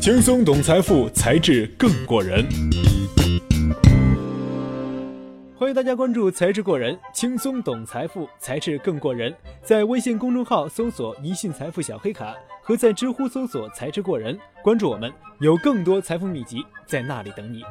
[0.00, 2.42] 轻松懂财富，才智更过人。
[5.54, 9.30] 欢迎大家关注“才智过人”，轻松懂财富，才智更过人。
[9.62, 12.34] 在微信公众号搜索“一信财富小黑卡”，
[12.64, 17.62] 和在知乎搜索“才智过人”，关注我们，有更多财富秘籍在那里等你。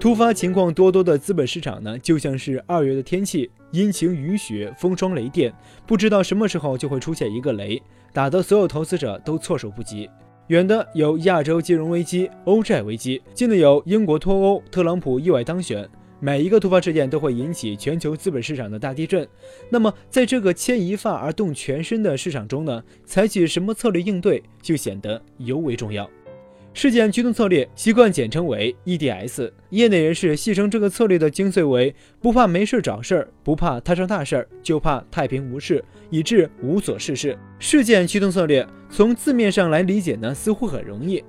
[0.00, 5.52] 突发情况多多的资本市场呢，就像是二月的天气，阴晴雨雪，风霜雷电，
[5.86, 10.08] 不知道什么时候就会出现一个雷，打得所有投资者都措手不及。
[10.46, 15.86] 远的有亚洲金融危机、欧债危机；近的有英国脱欧、特朗普意外当选。
[16.20, 19.28] 每一个突发事件都会引起全球资本市场的大地震。
[19.70, 26.10] 那么，在这个牵一发而动全身的市场中呢，采取什么策略应对就显得尤为重要。
[26.78, 37.36] 事件驱动策略习惯简称为 EDS，业内人士戏称这个策略的精髓为：不怕没事找事儿，不怕摊上大事儿，就怕太平无事，以致无所事事。
[37.58, 41.20] 事件驱动策略从字面上来理解呢，似乎很容易，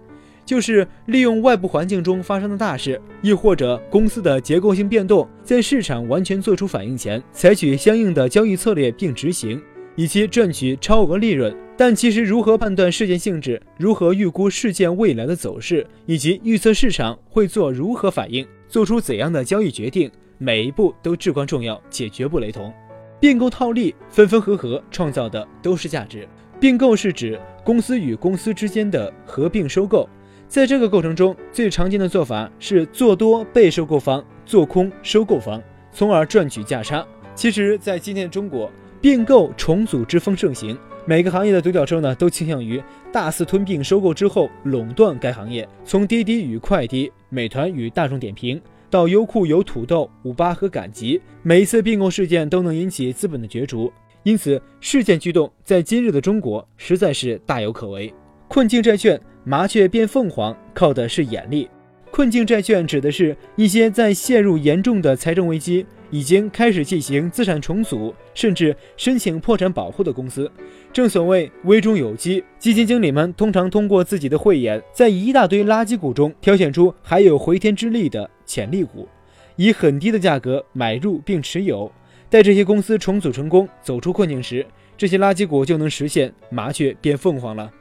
[0.45, 9.59] 就是利用外部环境中发生的大事，亦或者公司的结构性变动，在市场完全做出反应前，采取相应的交易策略并执行。
[9.95, 22.73] 以期赚取超额利润，但其实如何判断事件性质，如何预估事件未来的走势，以及预测市场会做如何反应，做出怎样的交易决定，每一步都至关重要且绝不雷同。
[23.17, 26.27] 并购套利，分分合合创造的都是价值。
[26.59, 30.05] 并购是指公司与公司之间的合并收购，
[30.49, 35.63] 在这个过程中，最常见的做法是做多被收购方，做空收购方，
[35.93, 37.07] 从而赚取价差。
[37.33, 38.69] 其实，在今天的中国。
[39.01, 40.77] 并购重组之风盛行，
[41.09, 42.79] 每个行业的独角兽呢都倾向于
[43.11, 45.67] 大肆吞并收购之后垄断该行业。
[45.83, 53.91] 从滴滴与快滴、美团与大众点评到优酷有土豆、五八和赶集，每一次并购事件都能引起资本的角逐。
[54.21, 58.13] 因此，事件驱动在今日的中国实在是大有可为。
[58.47, 61.67] 困境债券麻雀变凤凰，靠的是眼力。
[62.11, 65.87] 困境债券指的是一些在陷入严重的财政危机。
[66.09, 70.51] 已经开始进行资产重组，甚至申请破产保护的公司，
[70.91, 72.43] 正所谓危中有机。
[72.57, 79.07] 基金经理们通常通过自己的慧眼，在一大堆垃圾股中挑选出还有回天之力的潜力股，
[79.55, 81.91] 以很低的价格买入并持有。
[82.29, 84.65] 待这些公司重组成功，走出困境时，
[84.97, 87.71] 这些垃圾股就能实现麻雀变凤凰了。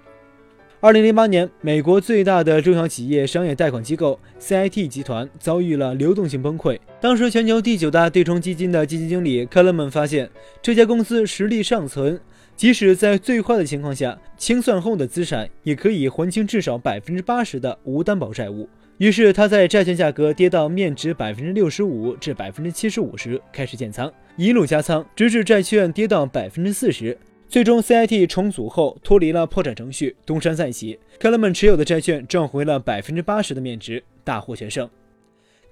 [0.81, 6.79] 二零零八年，美国最大的中小企业商业贷款机构 CIT 集团遭遇了流动性崩溃。
[7.01, 10.31] 当时，全球第九大对冲基金的基金经理克勒曼发现，
[10.63, 12.21] 这家公司实力尚存，
[12.55, 18.69] 即使在最坏的情况下，清算后的资产也可以还清至少百分之八十的无担保债务。
[18.99, 27.19] 于是，他在债券价格跌到面值百分之六十五至百分之七十五时开始建仓，一路加仓，直至债券跌到百分之四十。
[27.49, 30.99] 最终，CIT 重组后脱离了破产程序，东山再起。
[31.19, 34.89] 克莱曼持有的债券赚回了百分之八十的面值，大获全胜。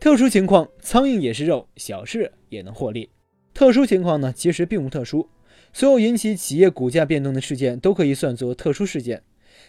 [0.00, 3.10] 特殊情况，苍蝇也是肉，小事也能获利。
[3.52, 5.28] 特殊情况呢，其实并不特殊。
[5.74, 9.22] 所有引起企业股价变动的事件都可以算作特殊事件。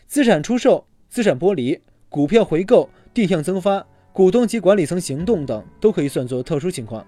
[0.06, 7.06] 资产出售、资产剥离、股票回购、定向增发、股东及管理层行动等，都可以算作特殊情况。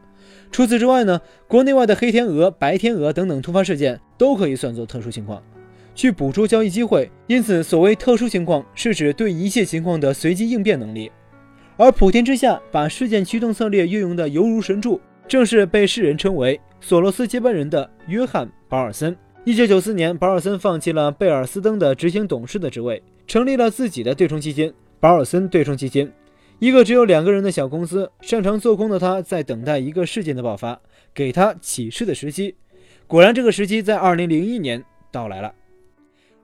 [0.51, 5.41] 除此之外呢，国内外的黑天鹅、白天鹅等等突发事件都可以算作特殊情况，
[5.94, 7.09] 去捕捉交易机会。
[7.28, 11.12] 因此，所谓特殊情况，是指对一切情况的随机应变能力。
[11.78, 19.16] 而普天之下把事件驱动策略运用的犹如神助，正是被世人称为索罗斯接班人的约翰·保尔森。
[19.45, 26.12] 一九九四年，保尔森放弃了贝尔斯登的执行董事的职位，成立了自己的对冲基金——保尔森对冲基金。
[26.59, 30.81] 一个只有两个人的小公司，擅长做空的他，在等待一个事件的爆发，
[31.13, 32.53] 给他启示的时机。
[33.07, 35.53] 果然，这个时机在二零零一年到来了。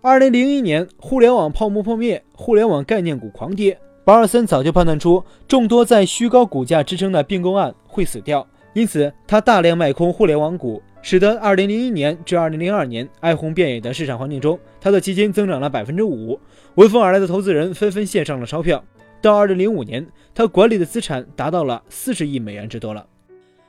[0.01, 3.77] 二零零一年，互联网泡沫破灭，互联网概念股狂跌。
[4.05, 16.39] 保尔森早就判断出，众多在虚高股价支撑的并购案会死掉，因此他大量卖空互联网股，使得二零零一年至二零零二年哀鸿遍野的市场环境中，他的基金增长了百分之五。
[16.75, 18.81] 闻风而来的投资人纷纷献上了钞票。
[19.21, 23.05] 到二零零五年，他管理的资产达到了四十亿美元之多了。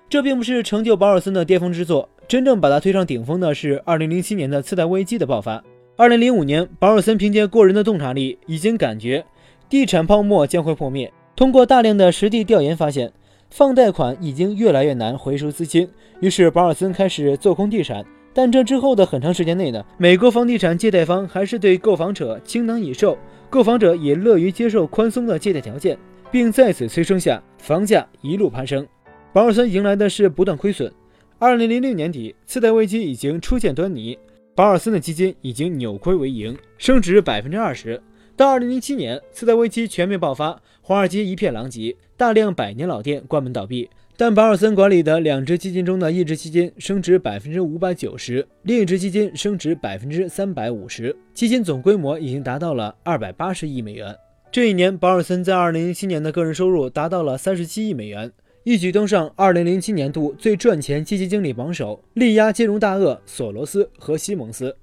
[0.09, 5.63] 这并不是成就保尔森的巅峰之作，真正把他推上顶峰的是二零零七年的次贷危机的爆发。
[5.97, 9.25] 二零零五年，保尔森凭借过人的洞察力，已经感觉
[9.69, 11.13] 地产泡沫将会破灭。
[11.35, 13.13] 通过大量的实地调研，发现
[13.51, 15.89] 放贷款已经越来越难回收资金，
[16.21, 18.05] 于是保尔森开始做空地产。
[18.33, 23.17] 但这之后的很长时间内呢，美国房地产借贷方还是对购房者倾囊以售。
[23.49, 25.99] 购房者也乐于接受宽松的借贷条件，
[26.31, 28.87] 并在此催生下房价一路攀升。
[29.33, 30.93] 保尔森迎来的是不断亏损。
[31.39, 34.19] 二零零六年底，次贷危机已经初见端倪。
[34.55, 38.01] 保尔森的基金已经扭亏为盈，升值百分之二十。
[38.35, 43.89] 到二零零七年，次贷危机全面爆发，华尔街一片狼藉，大量百年老店关门倒闭。
[44.19, 54.17] 但保尔森管理的两只基金中的一只基金升值百分之五百九十，另一只基金升值百分之三百五十，基金总规模已经达到了二百八十亿美元。
[54.51, 58.33] 这一年，保尔森在二零零七年的个人收入达到了三十七亿美元，
[58.65, 64.75] 一举登上二零零七年度最赚钱基金经理榜首，力压金融大鳄索罗斯和西蒙斯，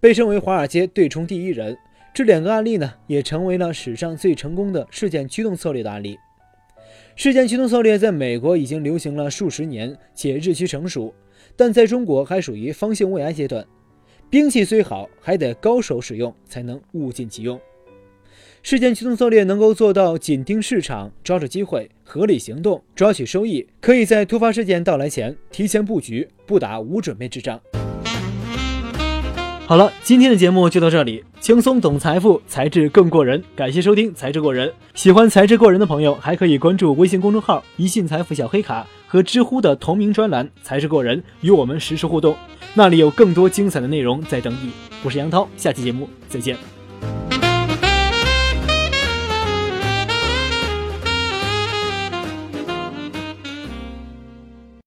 [0.00, 1.78] 被称为华尔街对冲第一人。
[2.12, 6.18] 这两个案例呢，也成为了史上最成功的事件驱动策略的案例。
[7.16, 11.12] 事件驱动策略在美国已经流行了数十年，且日趋成熟，
[11.56, 13.66] 但在中国还属于方兴未艾阶段。
[14.30, 17.60] 兵器虽好，还得高手使用才能物尽其用。
[18.62, 27.60] 事件驱动策略能够做到紧盯市场，抓住机会，合理行动，抓取收益，可以在突发事件到来前提前布局，不打无准备之仗。
[29.70, 31.22] 好了，今天的节目就到这里。
[31.38, 33.40] 轻松懂财富，才智更过人。
[33.54, 42.34] 感谢收听《才智过人》，喜欢才智过人的朋友还可以关注微信公众号“一信财富小黑卡”和知乎的同名专栏“才智过人”，与我们实时互动。
[42.74, 44.72] 那里有更多精彩的内容在等你。
[45.04, 46.79] 我是杨涛，下期节目再见。